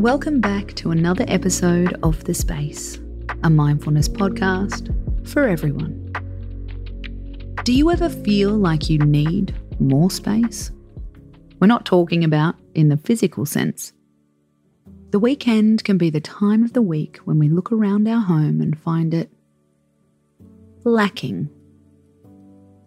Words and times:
Welcome 0.00 0.40
back 0.40 0.72
to 0.76 0.92
another 0.92 1.26
episode 1.28 1.92
of 2.02 2.24
The 2.24 2.32
Space, 2.32 2.98
a 3.44 3.50
mindfulness 3.50 4.08
podcast 4.08 4.88
for 5.28 5.46
everyone. 5.46 6.10
Do 7.64 7.74
you 7.74 7.90
ever 7.90 8.08
feel 8.08 8.52
like 8.52 8.88
you 8.88 8.98
need 8.98 9.54
more 9.78 10.10
space? 10.10 10.70
We're 11.58 11.66
not 11.66 11.84
talking 11.84 12.24
about 12.24 12.56
in 12.74 12.88
the 12.88 12.96
physical 12.96 13.44
sense. 13.44 13.92
The 15.10 15.18
weekend 15.18 15.84
can 15.84 15.98
be 15.98 16.08
the 16.08 16.18
time 16.18 16.64
of 16.64 16.72
the 16.72 16.80
week 16.80 17.18
when 17.24 17.38
we 17.38 17.50
look 17.50 17.70
around 17.70 18.08
our 18.08 18.22
home 18.22 18.62
and 18.62 18.78
find 18.78 19.12
it 19.12 19.30
lacking. 20.82 21.50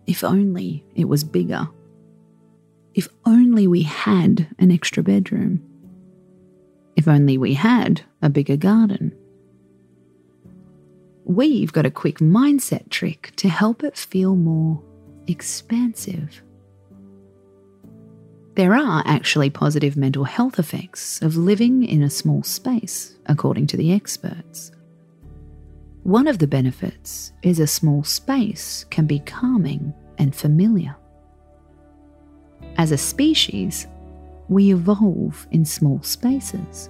If 0.07 0.23
only 0.23 0.83
it 0.95 1.07
was 1.07 1.23
bigger. 1.23 1.69
If 2.95 3.07
only 3.23 3.67
we 3.67 3.83
had 3.83 4.47
an 4.57 4.71
extra 4.71 5.03
bedroom. 5.03 5.63
If 7.03 7.09
only 7.09 7.37
we 7.37 7.53
had 7.53 8.01
a 8.21 8.29
bigger 8.29 8.55
garden. 8.55 9.13
We've 11.25 11.73
got 11.73 11.85
a 11.85 11.91
quick 11.91 12.19
mindset 12.19 12.89
trick 12.89 13.33
to 13.35 13.49
help 13.49 13.83
it 13.83 13.97
feel 13.97 14.37
more 14.37 14.81
expansive. 15.27 16.41
There 18.55 18.73
are 18.73 19.03
actually 19.05 19.49
positive 19.49 19.97
mental 19.97 20.23
health 20.23 20.59
effects 20.59 21.21
of 21.21 21.35
living 21.35 21.83
in 21.83 22.03
a 22.03 22.09
small 22.09 22.41
space, 22.41 23.17
according 23.25 23.67
to 23.67 23.75
the 23.75 23.91
experts. 23.91 24.71
One 26.03 26.29
of 26.29 26.37
the 26.37 26.47
benefits 26.47 27.33
is 27.41 27.59
a 27.59 27.67
small 27.67 28.05
space 28.05 28.85
can 28.91 29.07
be 29.07 29.19
calming 29.19 29.93
and 30.17 30.33
familiar. 30.33 30.95
As 32.77 32.93
a 32.93 32.97
species, 32.97 33.87
we 34.47 34.71
evolve 34.71 35.45
in 35.51 35.65
small 35.65 36.01
spaces. 36.01 36.89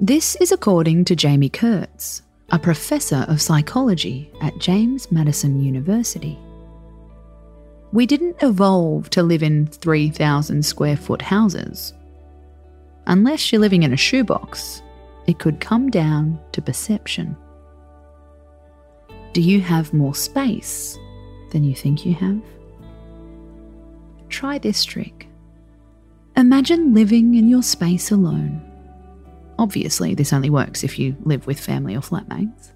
This 0.00 0.36
is 0.36 0.52
according 0.52 1.06
to 1.06 1.16
Jaime 1.16 1.48
Kurtz, 1.48 2.22
a 2.50 2.58
professor 2.58 3.26
of 3.26 3.42
psychology 3.42 4.30
at 4.40 4.56
James 4.60 5.10
Madison 5.10 5.60
University. 5.60 6.38
We 7.92 8.06
didn't 8.06 8.40
evolve 8.40 9.10
to 9.10 9.24
live 9.24 9.42
in 9.42 9.66
3,000 9.66 10.64
square 10.64 10.96
foot 10.96 11.20
houses. 11.20 11.94
Unless 13.08 13.50
you're 13.50 13.60
living 13.60 13.82
in 13.82 13.92
a 13.92 13.96
shoebox, 13.96 14.82
it 15.26 15.40
could 15.40 15.58
come 15.58 15.90
down 15.90 16.38
to 16.52 16.62
perception. 16.62 17.36
Do 19.32 19.40
you 19.40 19.60
have 19.62 19.92
more 19.92 20.14
space 20.14 20.96
than 21.50 21.64
you 21.64 21.74
think 21.74 22.06
you 22.06 22.14
have? 22.14 22.40
Try 24.28 24.58
this 24.58 24.84
trick. 24.84 25.26
Imagine 26.36 26.94
living 26.94 27.34
in 27.34 27.48
your 27.48 27.64
space 27.64 28.12
alone. 28.12 28.67
Obviously, 29.58 30.14
this 30.14 30.32
only 30.32 30.50
works 30.50 30.84
if 30.84 30.98
you 30.98 31.16
live 31.24 31.46
with 31.46 31.58
family 31.58 31.96
or 31.96 32.00
flatmates. 32.00 32.70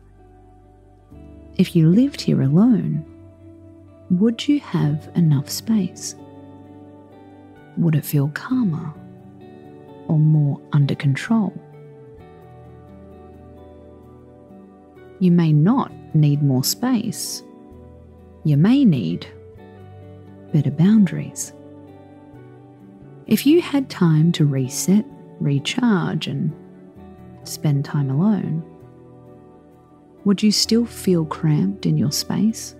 If 1.56 1.76
you 1.76 1.88
lived 1.88 2.20
here 2.20 2.42
alone, 2.42 3.04
would 4.10 4.48
you 4.48 4.58
have 4.60 5.10
enough 5.14 5.48
space? 5.48 6.16
Would 7.76 7.94
it 7.94 8.04
feel 8.04 8.28
calmer 8.34 8.92
or 10.08 10.18
more 10.18 10.60
under 10.72 10.94
control? 10.94 11.52
You 15.20 15.30
may 15.30 15.52
not 15.52 15.92
need 16.14 16.42
more 16.42 16.64
space. 16.64 17.44
You 18.44 18.56
may 18.56 18.84
need 18.84 19.26
better 20.52 20.72
boundaries. 20.72 21.52
If 23.28 23.46
you 23.46 23.62
had 23.62 23.88
time 23.88 24.32
to 24.32 24.44
reset, 24.44 25.04
recharge, 25.38 26.26
and 26.26 26.52
spend 27.44 27.84
time 27.84 28.10
alone, 28.10 28.64
would 30.24 30.42
you 30.42 30.52
still 30.52 30.86
feel 30.86 31.24
cramped 31.24 31.86
in 31.86 31.96
your 31.96 32.12
space? 32.12 32.76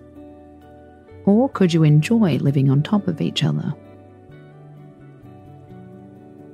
Or 1.25 1.49
could 1.49 1.73
you 1.73 1.83
enjoy 1.83 2.37
living 2.37 2.71
on 2.71 2.83
top 2.83 3.09
of 3.09 3.21
each 3.21 3.45
other? 3.45 3.75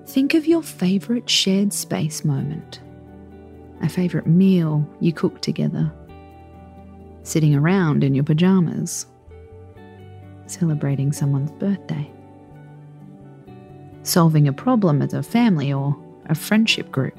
Think 0.06 0.34
of 0.34 0.46
your 0.46 0.62
favourite 0.62 1.28
shared 1.28 1.72
space 1.72 2.24
moment, 2.24 2.80
a 3.82 3.88
favourite 3.88 4.26
meal 4.26 4.88
you 5.00 5.12
cooked 5.12 5.42
together, 5.42 5.92
sitting 7.22 7.54
around 7.54 8.02
in 8.02 8.14
your 8.14 8.25
pyjamas, 8.25 9.06
celebrating 10.46 11.12
someone's 11.12 11.52
birthday, 11.52 12.10
solving 14.02 14.48
a 14.48 14.52
problem 14.52 15.02
as 15.02 15.12
a 15.12 15.22
family 15.22 15.72
or 15.72 15.94
a 16.26 16.34
friendship 16.34 16.90
group. 16.90 17.19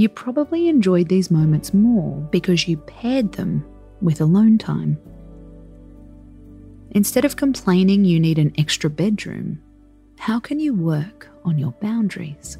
You 0.00 0.08
probably 0.08 0.70
enjoyed 0.70 1.10
these 1.10 1.30
moments 1.30 1.74
more 1.74 2.26
because 2.30 2.66
you 2.66 2.78
paired 2.78 3.32
them 3.32 3.62
with 4.00 4.22
alone 4.22 4.56
time. 4.56 4.98
Instead 6.92 7.26
of 7.26 7.36
complaining 7.36 8.06
you 8.06 8.18
need 8.18 8.38
an 8.38 8.54
extra 8.56 8.88
bedroom, 8.88 9.60
how 10.18 10.40
can 10.40 10.58
you 10.58 10.72
work 10.72 11.28
on 11.44 11.58
your 11.58 11.72
boundaries? 11.82 12.56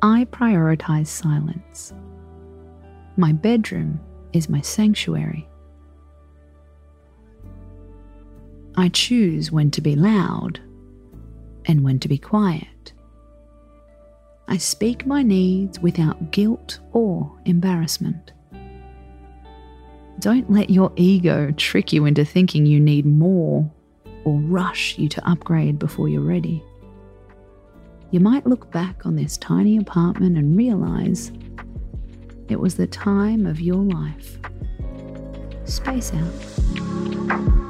I 0.00 0.24
prioritize 0.30 1.08
silence. 1.08 1.92
My 3.18 3.32
bedroom 3.32 4.00
is 4.32 4.48
my 4.48 4.62
sanctuary. 4.62 5.46
I 8.78 8.88
choose 8.88 9.52
when 9.52 9.70
to 9.72 9.82
be 9.82 9.94
loud 9.94 10.58
and 11.66 11.84
when 11.84 11.98
to 11.98 12.08
be 12.08 12.16
quiet. 12.16 12.94
I 14.48 14.58
speak 14.58 15.06
my 15.06 15.22
needs 15.22 15.80
without 15.80 16.30
guilt 16.30 16.78
or 16.92 17.32
embarrassment. 17.44 18.32
Don't 20.20 20.50
let 20.50 20.70
your 20.70 20.92
ego 20.96 21.52
trick 21.56 21.92
you 21.92 22.06
into 22.06 22.24
thinking 22.24 22.64
you 22.64 22.80
need 22.80 23.04
more 23.06 23.70
or 24.24 24.38
rush 24.40 24.96
you 24.98 25.08
to 25.08 25.28
upgrade 25.28 25.78
before 25.78 26.08
you're 26.08 26.20
ready. 26.20 26.64
You 28.12 28.20
might 28.20 28.46
look 28.46 28.70
back 28.70 29.04
on 29.04 29.16
this 29.16 29.36
tiny 29.36 29.76
apartment 29.76 30.38
and 30.38 30.56
realize 30.56 31.32
it 32.48 32.60
was 32.60 32.76
the 32.76 32.86
time 32.86 33.46
of 33.46 33.60
your 33.60 33.82
life. 33.82 34.38
Space 35.64 36.12
out. 36.14 37.65